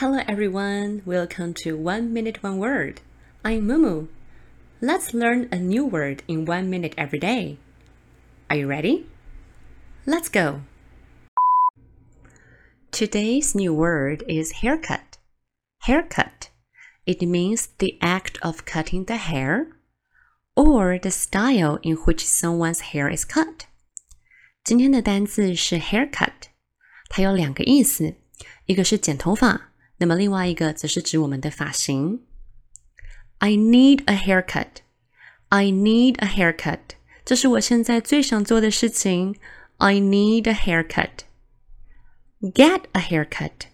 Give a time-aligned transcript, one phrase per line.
[0.00, 3.00] Hello everyone, welcome to One Minute One Word.
[3.42, 4.08] I'm Mumu.
[4.80, 7.56] Let's learn a new word in one minute every day.
[8.50, 9.06] Are you ready?
[10.04, 10.60] Let's go.
[12.90, 15.16] Today's new word is haircut.
[15.80, 16.50] Haircut.
[17.06, 19.68] It means the act of cutting the hair
[20.54, 23.66] or the style in which someone's hair is cut.
[24.64, 26.50] 今天的单词是 haircut，
[27.08, 28.14] 它有两个意思，
[28.66, 29.69] 一个是剪头发，
[30.00, 32.20] 那么另外一个则是指我们的发型。
[33.38, 34.82] I need a haircut.
[35.48, 36.96] I need a haircut.
[37.24, 39.36] 这是我现在最想做的事情。
[39.78, 41.24] I need a haircut.
[42.40, 43.68] Get a haircut.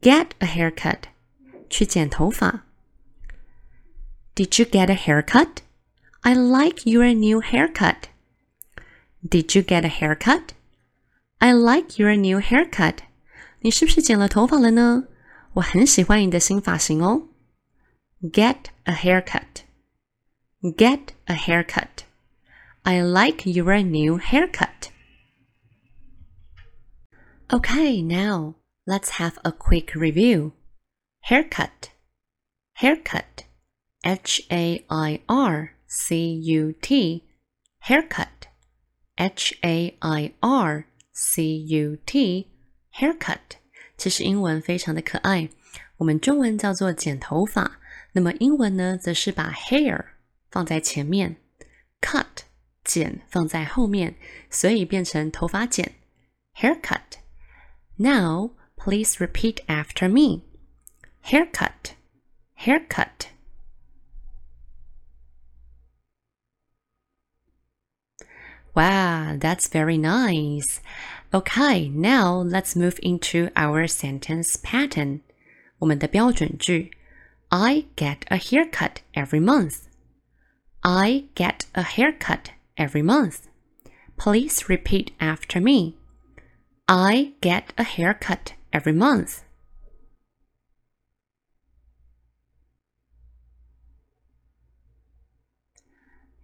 [0.00, 1.02] Get a haircut.
[1.70, 2.64] 去剪头发。
[4.34, 5.62] Did you get a haircut?
[6.20, 8.08] I like your new haircut.
[9.22, 10.50] Did you get a haircut?
[11.38, 12.98] I like your new haircut.
[13.60, 15.04] 你是不是剪了头发了呢？
[15.54, 17.28] 我很喜欢你的新发型哦。
[18.20, 19.62] Get a haircut.
[20.62, 22.04] Get a haircut.
[22.82, 24.90] I like your new haircut.
[27.50, 30.52] Okay, now let's have a quick review.
[31.20, 31.90] Haircut.
[32.74, 33.44] Haircut.
[34.04, 37.24] H A I R C U T.
[37.80, 38.48] Haircut.
[39.16, 42.48] H A I R C U T.
[42.90, 43.56] Haircut.
[43.96, 45.48] 其实英文非常的可爱，
[45.96, 47.78] 我们中文叫做剪头发，
[48.12, 50.04] 那么英文呢，则是把 hair
[50.50, 51.36] 放在前面，
[52.00, 52.26] cut
[52.84, 54.14] 剪放在后面，
[54.50, 55.94] 所以变成头发剪，
[56.54, 60.44] haircut。Now please repeat after me.
[61.24, 61.94] Haircut,
[62.56, 63.26] haircut.
[68.74, 70.78] Wow, that's very nice.
[71.32, 75.20] Okay, now let's move into our sentence pattern.
[75.78, 76.90] 我们的标准句
[77.48, 79.82] I get a haircut every month.
[80.80, 83.48] I get a haircut every month.
[84.16, 85.96] Please repeat after me.
[86.86, 89.40] I get a haircut every month.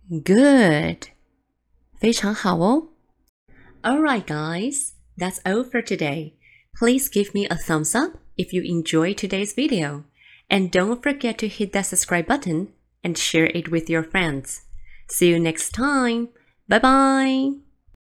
[0.09, 1.09] Good.
[1.99, 2.88] 非常好哦。
[3.86, 6.34] Alright, guys, that's all for today.
[6.76, 10.04] Please give me a thumbs up if you enjoyed today's video.
[10.50, 12.74] And don't forget to hit that subscribe button
[13.04, 14.64] and share it with your friends.
[15.08, 16.30] See you next time.
[16.68, 17.69] Bye bye.